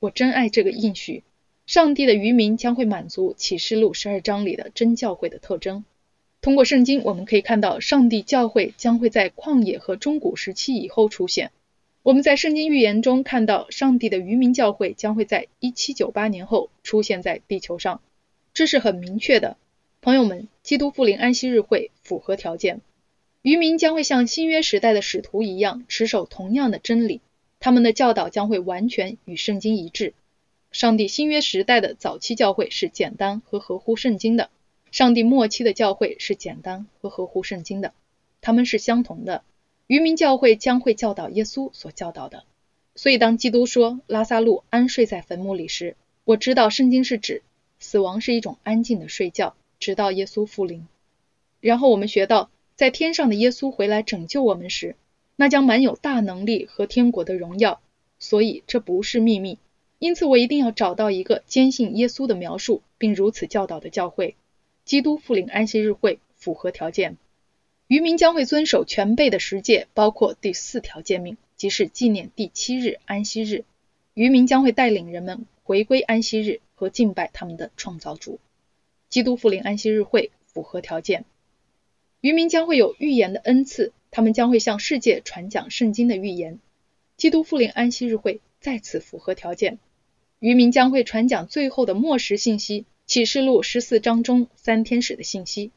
[0.00, 1.22] 我真爱这个应许。
[1.64, 5.84] 上帝的渔民将会满足启示录十二章里的真教会的特征。
[6.40, 11.50] 通过圣经，我们可以看到上帝教会将会在旷野和中古时期以后出现。
[12.06, 18.00] 我们在圣经预言中看到，上帝的渔民教会将会在1798年后出现在地球上，
[18.54, 19.56] 这是很明确的。
[20.00, 22.80] 朋友们，基督复临安息日会符合条件，
[23.42, 27.22] 渔民将会像新约时代的使徒一样持守同样的真理，
[27.58, 30.14] 他们的教导将会完全与圣经一致。
[30.70, 34.48] 上帝新约时代的早期教会是简单和合乎圣经的。
[34.92, 37.92] 上帝末期的教会是简单和合乎圣经的，
[38.40, 39.42] 他们是相同的。
[39.86, 42.44] 渔民教会将会教导耶稣所教导的。
[42.94, 47.42] 所以，当基督说拉萨路安睡在坟墓里时，我知道圣经是指
[47.78, 50.86] 死亡是一种安静的睡觉，直到耶稣复临。
[51.60, 54.96] 然后我们学到，在天上的耶稣回来拯救我们时，
[55.36, 57.80] 那将满有大能力和天国的荣耀。
[58.18, 59.58] 所以这不是秘密。
[59.98, 64.36] 因此，我一定要找到一个坚信耶稣的描述并如此教导的教会。
[64.86, 67.18] 基督复临安息日会符合条件，
[67.88, 73.64] 渔民将会遵守全备的十诫，包括第四条诫命，即是纪念第七日安息日。
[74.12, 78.40] 渔民将会带领人们回归安息日和敬拜他们的创造主。
[79.08, 81.24] 基督复临安息日会符合条件，
[82.20, 86.58] 渔民将会有预言的恩赐，他们将会向世界传讲圣经的预言。
[87.16, 89.78] 基督复临安息日会再次符合条件，
[90.40, 92.84] 渔民将会传讲最后的末时信息。
[93.06, 95.70] 启示录十四章中三天使的信息，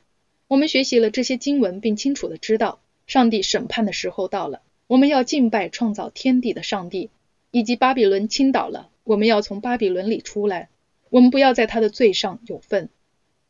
[0.49, 4.63] 我们学习了这些经文，并清楚的知道，上帝审判的时候到了。
[4.87, 7.11] 我们要敬拜创造天地的上帝，
[7.51, 10.69] 以及巴比伦倾倒了，我们要从巴比伦里出来。
[11.11, 12.89] 我们不要在他的罪上有份。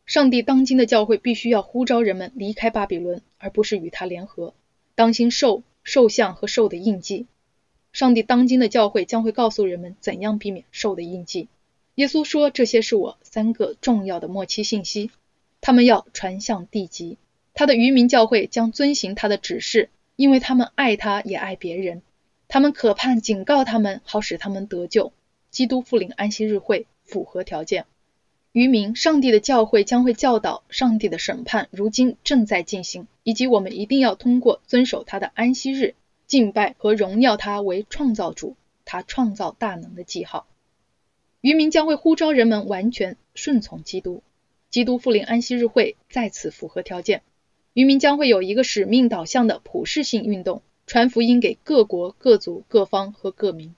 [0.06, 4.54] 上帝当今的教会必须要呼召人们离开巴比伦，而不是与他联合。
[4.94, 7.28] 当心兽、兽像和兽的印记。
[7.94, 11.48] 上帝当今的教会将会告诉人们怎样避免兽的印记。
[11.96, 15.12] 耶稣说：“这些是我三个重要的末期信息，
[15.62, 17.18] 他们要传向地极。
[17.54, 22.02] 他的渔民教会将遵行他的指示，因为他们爱他，也爱别人。
[22.48, 25.12] 他们渴盼警告他们，好使他们得救。
[25.52, 27.86] 基督复临安息日会符合条件。
[28.52, 35.96] 渔民，上帝的教会将会教导上帝的审判，如今正在进行，以及我们一定要通过遵守他的安息日
[36.26, 40.48] 敬拜和荣耀他为创造主，他创造大能的记号。”
[41.42, 44.24] 渔民将会呼召人们完全顺从基督。
[44.70, 47.24] 基督复临安息日会再次符合条件。
[47.74, 53.74] 渔民将会有一个使命导向的普世性运动，传福音给各国、各族、各方和各民。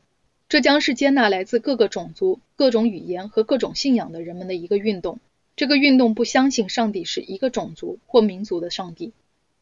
[0.50, 5.20] 这将是接纳来自各个种族、各种语言和各种信仰的人们的一个运动。
[5.56, 9.14] 这个运动不相信上帝是一个种族或民族的上帝。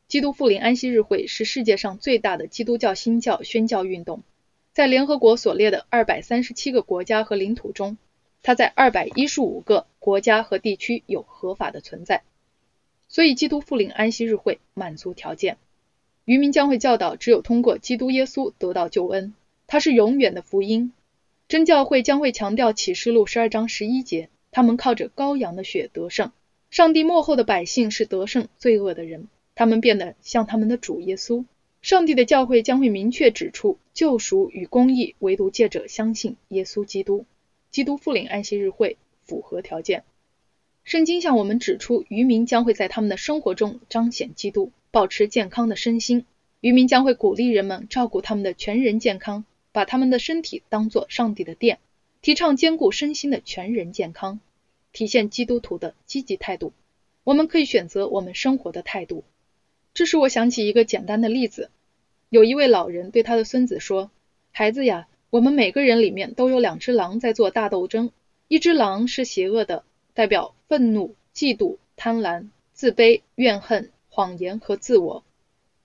[0.08, 4.24] 基督复临安息日会是世界上最大的基督教新教宣教运动。
[4.72, 7.98] 在联合国所列的二百三十七个国家和领土中，
[8.42, 12.24] 它在二百一十五个国家和地区有合法的存在。
[13.08, 15.58] 所以，基督复临安息日会满足条件。
[16.26, 19.34] 渔民将会教导，只有通过基督耶稣得到救恩，
[19.66, 20.94] 它是永远的福音。
[21.48, 26.32] 真教会将会强调启示录十二章十一节，他们靠着羔羊的血得胜。
[26.70, 31.46] 上帝幕后的百姓是得胜罪恶的人，他们变得像他们的主耶稣。
[31.82, 37.26] 上帝的教会将会明确指出，救赎与公义唯独借着相信耶稣基督。
[37.72, 40.04] 基督复临安息日会符合条件。
[40.84, 46.26] 圣经向我们指出，渔民将会在他们的生活中彰显基督，保持健康的身心。
[46.62, 51.80] 渔民将会鼓励人们照顾他们的全人健康，把他们的身体当作上帝的殿，
[52.22, 54.40] 提倡兼顾身心的全人健康，
[54.92, 56.74] 体现基督徒的积极态度。
[57.24, 59.24] 我们可以选择我们生活的态度。
[59.94, 61.70] 这使我想起一个简单的例子。
[62.30, 64.12] 有一位老人对他的孙子说
[64.52, 68.12] ：“孩子呀，我们每个人里面都有两只狼在做大斗争。
[68.48, 69.84] 一只狼是邪恶的，
[70.16, 75.24] 代表愤怒、嫉妒、贪婪、自卑、怨恨、谎言和自我；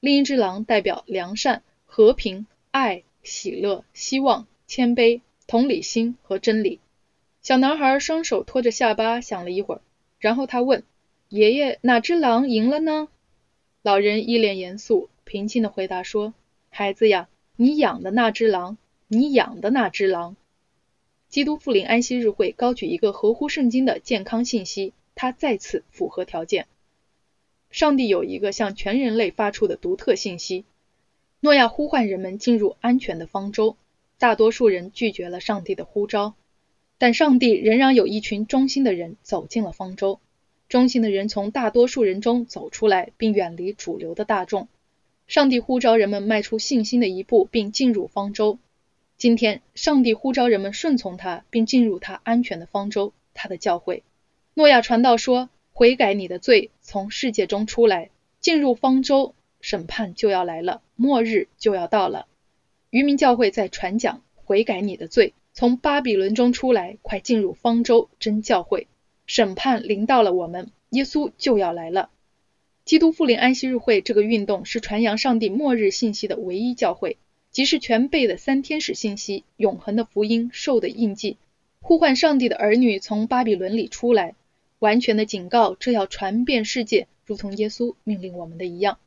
[0.01, 6.81] 另一只狼代表良善、和平、爱、喜乐、希望、谦卑、同理心和真理。”
[7.43, 9.83] 小男孩双手托着下巴想了一会儿，
[10.19, 10.83] 然后他问
[11.29, 13.09] ：“爷爷，哪只狼赢了呢？”
[13.83, 16.33] 老人一脸严肃，平静地回答说
[16.71, 18.79] ：“孩子呀，你养的那只狼，
[19.15, 20.37] 你养的那只狼。”
[21.29, 26.67] 基督复临安息日会高举一个合乎圣经的健康信息，它再次符合条件。
[27.71, 30.65] 上帝有一个向全人类发出的独特信息。
[31.41, 33.77] 诺亚呼唤人们进入安全的方舟，
[34.17, 36.35] 大多数人拒绝了上帝的呼召，
[36.99, 40.21] 但上帝仍然有一群忠心的人走进了方舟。
[40.69, 44.69] 忠心的人从大多数人中走出来，并远离主流的大众。
[45.27, 48.59] 上帝呼召人们迈出信心的一步，并进入方舟。
[49.17, 54.03] 今天，上帝呼召人们顺从他，并进入他安全的方舟——他的教会。
[54.55, 58.11] 诺亚传道说：“悔改你的罪，从世界中出来，
[58.41, 62.27] 进入方舟，审判就要来了，末日就要到了。
[62.91, 68.89] 渔民教会在传讲悔改你的罪，从巴比伦中出来，快进入方舟，真教会，
[69.27, 72.11] 审判临到了我们，耶稣就要来了。
[72.85, 77.17] 基督复临安息日会这个运动是传扬上帝末日信息的唯一教会，
[77.55, 81.37] 即是全备的三天使信息、永恒的福音、兽的印记，
[81.81, 84.35] 呼唤上帝的儿女从巴比伦里出来。
[84.81, 88.99] 完全的警告，这要传遍世界，如同耶稣命令我们的一样。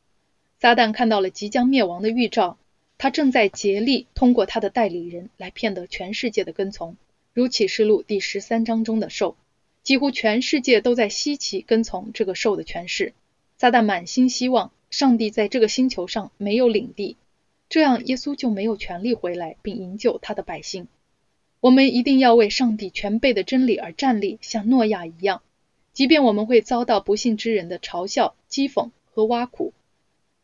[0.58, 2.56] 撒旦看到了即将灭亡的预兆，
[2.96, 6.96] 他正在竭力通过他的代理人来骗得全世界的跟从。
[7.34, 9.36] 如启示录第十三章中的兽，
[9.82, 13.12] 几乎全世界都在稀奇跟从这个兽的权势。
[13.58, 17.18] 撒旦满心希望上帝在这个星球上没有领地，
[17.68, 20.88] 这样耶稣就没有权利回来并营救他的百姓。
[21.60, 25.42] 我们一定要为上帝全备的真理而站立，像诺亚一样。
[25.92, 29.72] 即便我们会遭到不幸之人的嘲笑、讥讽和挖苦，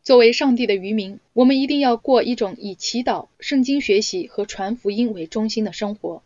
[0.03, 6.21] 作为上帝的渔民，我们一定要过一种以祈祷、圣经学习和传福音为中心的生活。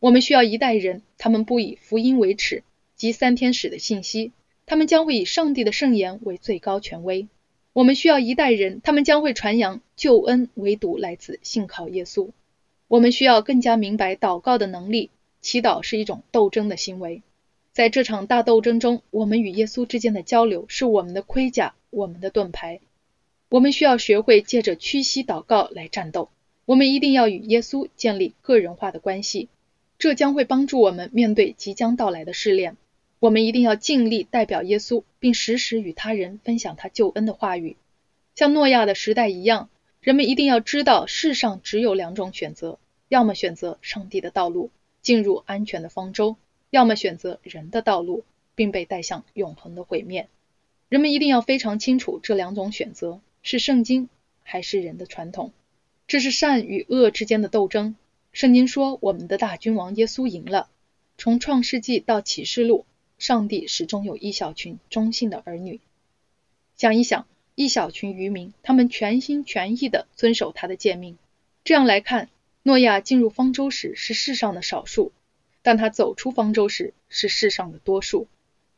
[0.00, 2.64] 我们需要一代人，他们不以福音为耻，
[2.96, 4.32] 及三天使的信息，
[4.66, 7.28] 他们将会以上帝的圣言为最高权威。
[7.74, 12.30] 我们需要一代人，他们将会传扬救恩唯独来自信靠耶稣。
[12.86, 15.10] 我们需要更加明白祷告的能力，
[15.40, 17.22] 祈祷是一种斗争的行为。
[17.72, 22.78] 在这场大斗争中，我们与耶稣之间的交流是我们的盔甲，我们的盾牌。
[23.48, 26.28] 我们需要学会借着屈膝祷告来战斗。
[26.66, 29.48] 我们一定要与耶稣建立个人化的关系，
[29.98, 32.76] 这将会帮助我们面对即将到来的试炼。
[33.24, 37.78] 我们一定要尽力代表耶稣，并时时与他人分享他救恩的话语。
[38.34, 39.70] 像诺亚的时代一样，
[40.02, 44.70] 人们一定要知道世上只有两种选择：要么选择上帝的道路，
[45.00, 46.36] 进入安全的方舟。
[46.68, 50.28] 要么选择人的道路，并被带向永恒的毁灭。
[50.90, 54.10] 人们一定要非常清楚这两种选择是圣经
[54.42, 55.50] 还是人的传统。
[56.06, 57.96] 这是善与恶之间的斗争。
[58.32, 60.68] 圣经说，我们的大君王耶稣赢了。
[61.16, 62.84] 从创世纪到启示录，
[63.24, 65.80] 上帝始终有一小群忠信的儿女。
[66.76, 71.16] 想一想，一小群渔民，他们全心全意地遵守他的诫命。
[71.64, 72.28] 这样来看，
[72.62, 75.10] 诺亚进入方舟时是世上的少数。
[75.62, 78.26] 但他走出方舟时是世上的多数。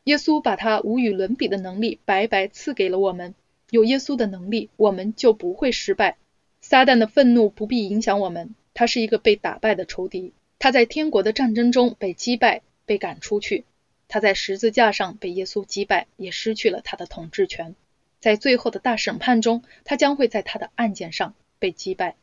[0.05, 3.35] 耶稣把他无与伦比的能力白白赐给了我们。
[3.71, 6.19] 有耶稣的能力，我们就不会失败。
[6.61, 10.33] 撒旦的愤怒不必影响我们，他是一个被打败的仇敌。
[10.61, 13.65] 他在天国的战争中被击败，被赶出去。
[14.09, 17.75] 他在十字架上被耶稣击败，也失去了他的统治权。
[18.21, 22.17] 在最后的大审判中，他将会在他的案件上被击败。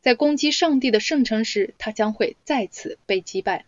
[0.00, 3.64] 在攻击上帝的圣城时，他将会再次被击败。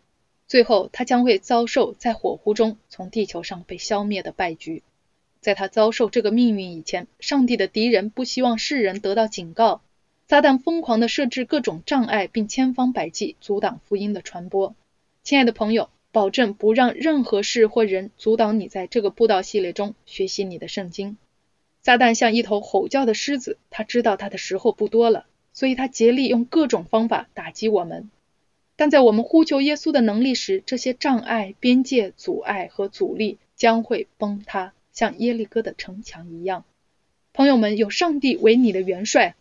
[0.48, 4.82] 最后，他将会遭受在火湖中从地球上被消灭的败局。
[5.40, 9.82] 在他遭受这个命运以前，上帝的敌人不希望世人得到警告。
[10.28, 14.74] 撒旦疯狂地设置各种障碍，并千方百计阻挡福音的传播。
[15.22, 21.16] 亲爱的朋友，保证不让任何事或人阻挡你在这个布道系列中学习你的圣经。
[21.80, 28.10] 撒旦像一头吼叫的狮子，他知道他的时候不多了，所以他竭力用各种方法打击我们。
[28.76, 36.64] 但在我们呼求耶稣的能力时，这些障碍、边界、阻碍和阻力将会崩塌，像耶利哥的城墙一样。
[37.32, 39.34] 朋友们，有上帝为你的元帅，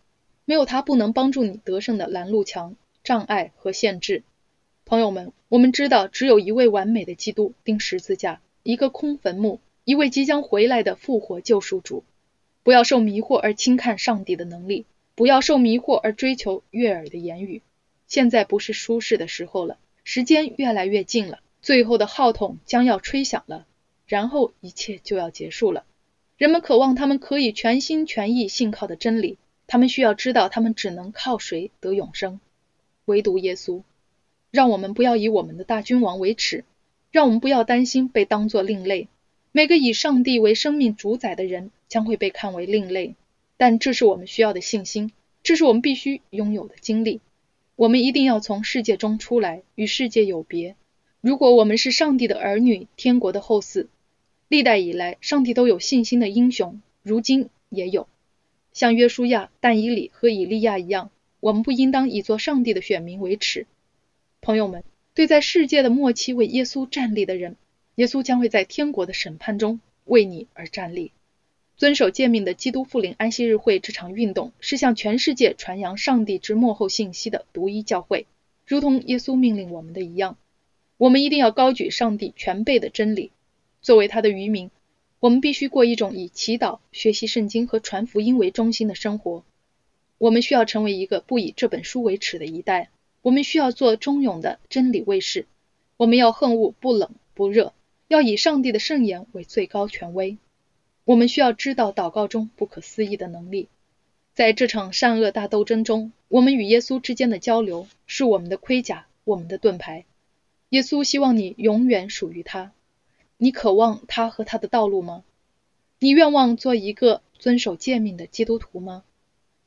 [0.46, 4.22] 没有他不能帮助你得胜的拦路墙、障碍和限制。
[4.92, 12.04] 朋友们，我们知道只有一位完美的基督钉十字架，一个空坟墓，一位即将回来的复活救赎主。
[12.62, 14.84] 不要受迷惑而轻看上帝的能力，
[15.14, 17.62] 不要受迷惑而追求悦耳的言语。
[18.06, 23.66] 现在不是舒适的时候了，时间越来越近了，最后的号筒将要吹响了，
[24.06, 25.86] 然后一切就要结束了。
[26.36, 32.40] 人们渴望他们可以全心全意信靠的真理，他们需要知道他们只能靠谁得永生，
[33.06, 33.80] 唯独耶稣。
[34.52, 36.64] 让我们不要以我们的大君王为耻，
[37.10, 39.08] 让我们不要担心被当作另类。
[39.50, 43.14] 每个以上帝为生命主宰的人将会被看为另类，
[43.56, 45.10] 但这是我们需要的信心，
[45.42, 47.22] 这是我们必须拥有的经历。
[47.76, 50.76] 我们一定要从世界中出来，与世界有别。
[51.22, 53.86] 如果我们是上帝的儿女，天国的后嗣，
[54.48, 58.06] 历代以来，上帝都有信心的英雄，如今也有，
[58.74, 61.10] 像约书亚、但以理和以利亚一样。
[61.40, 63.66] 我们不应当以做上帝的选民为耻。
[64.44, 64.82] 朋友们，
[65.14, 67.54] 对在世界的末期为耶稣站立的人，
[67.94, 71.12] 耶稣将会在天国的审判中为你而站立。
[71.76, 78.26] 遵守诫命的基督复临安息日会这场运动是向全世界传扬上帝之幕后信息的独一教会，
[78.66, 80.36] 如同耶稣命令我们的一样。
[80.96, 83.30] 我们一定要高举上帝全备的真理，
[83.80, 84.72] 作为他的渔民，
[85.20, 89.44] 我们必须过一种以祈祷、学习圣经和传福音为中心的生活。
[90.18, 92.90] 我们需要成为一个不以这本书为耻的一代。
[93.22, 95.46] 我们需要做忠勇的真理卫士。
[95.96, 97.72] 我们要恨恶不冷不热，
[98.08, 100.36] 要以上帝的圣言为最高权威。
[101.04, 103.68] 我们需要知道祷告中不可思议的能力。
[104.34, 110.04] 在这场善恶大斗争中，我们与耶稣之间的交流是我们的盔甲，我们的盾牌。
[110.70, 112.72] 耶稣希望你永远属于他。
[113.36, 115.22] 你渴望他和他的道路吗？
[116.00, 119.04] 你愿望做一个遵守诫命的基督徒吗？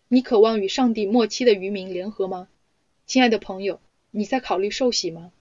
[0.10, 2.50] 你渴望与上帝末期的渔民联合吗？
[3.08, 3.80] 亲爱的朋友，
[4.10, 5.32] 你在考虑受洗吗？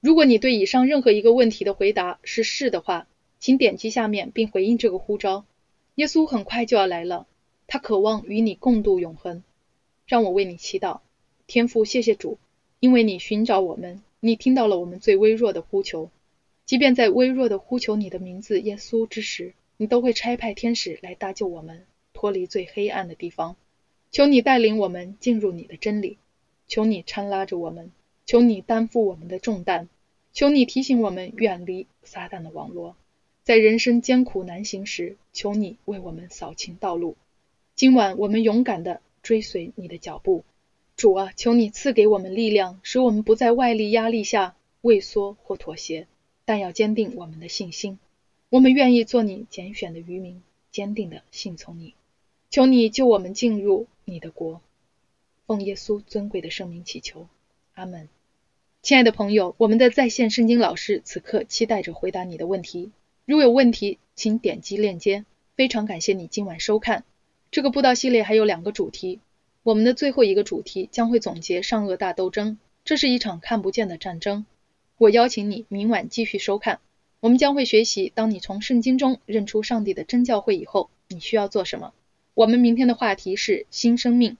[0.00, 3.06] 如果你对以上任何一个问题的回答是是的话，
[3.40, 5.46] 请点击下面并回应这个呼召。
[5.94, 7.26] 耶稣很快就要来了。
[7.66, 9.42] 他渴望与你共度永恒，
[10.06, 11.00] 让我为你祈祷，
[11.46, 12.38] 天父，谢谢主，
[12.80, 16.10] 因为你寻找我们，你听到了我们最微弱的呼求，
[16.66, 23.56] 即便在微弱的呼求你的名字耶稣之时，你都会差派天使来搭救我们，脱离最黑暗的地方。
[24.12, 26.18] 求你带领我们进入你的真理，
[26.68, 27.90] 求你搀拉着我们，
[28.26, 29.88] 求你担负我们的重担，
[30.32, 32.94] 求你提醒我们远离撒旦的网络，
[33.42, 37.16] 在人生艰苦难行时，求你为我们扫清道路。
[37.74, 40.44] 今晚我们勇敢地追随你的脚步，
[40.96, 46.06] 主啊，求你赐给我们力量，使我们不在外力压力下畏缩或妥协，
[46.44, 47.98] 但要坚定我们的信心。
[48.50, 51.94] 我们愿意做你拣选的渔民，坚定地信从你。
[52.50, 54.60] 求你救我们进入你的国，
[55.48, 57.26] 奉耶稣尊贵的圣名祈求，
[57.72, 58.10] 阿门。
[58.82, 62.90] 亲爱的朋友，我们的在线圣经老师此刻期待着回答你的问题。
[63.24, 65.24] 如有问题，请点击链接。
[65.56, 67.02] 非常感谢你今晚收看。
[67.50, 69.20] 这个布道系列还有两个主题，
[69.62, 74.44] 我们的最后一个主题将会总结善恶大斗争，这是一场看不见的战争。
[74.98, 76.78] 我邀请你明晚继续收看，
[77.20, 81.94] 我们将会学习，当你从圣经中认出上帝的真教会以后，你需要做什么。
[82.34, 84.36] 我们明天的话题是新生命，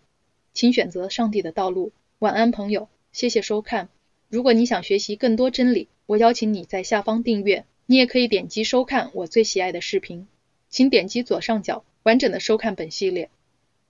[0.52, 1.92] 请选择上帝的道路。
[2.18, 3.88] 晚安，朋友，谢谢收看。
[4.28, 10.26] 如果你想学习更多真理，我邀请你在下方订阅，你也可以点击收看我最喜爱的视频，
[10.68, 11.84] 请点击左上角。
[12.04, 13.28] 完整的收看本系列，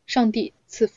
[0.06, 0.94] 上帝赐福。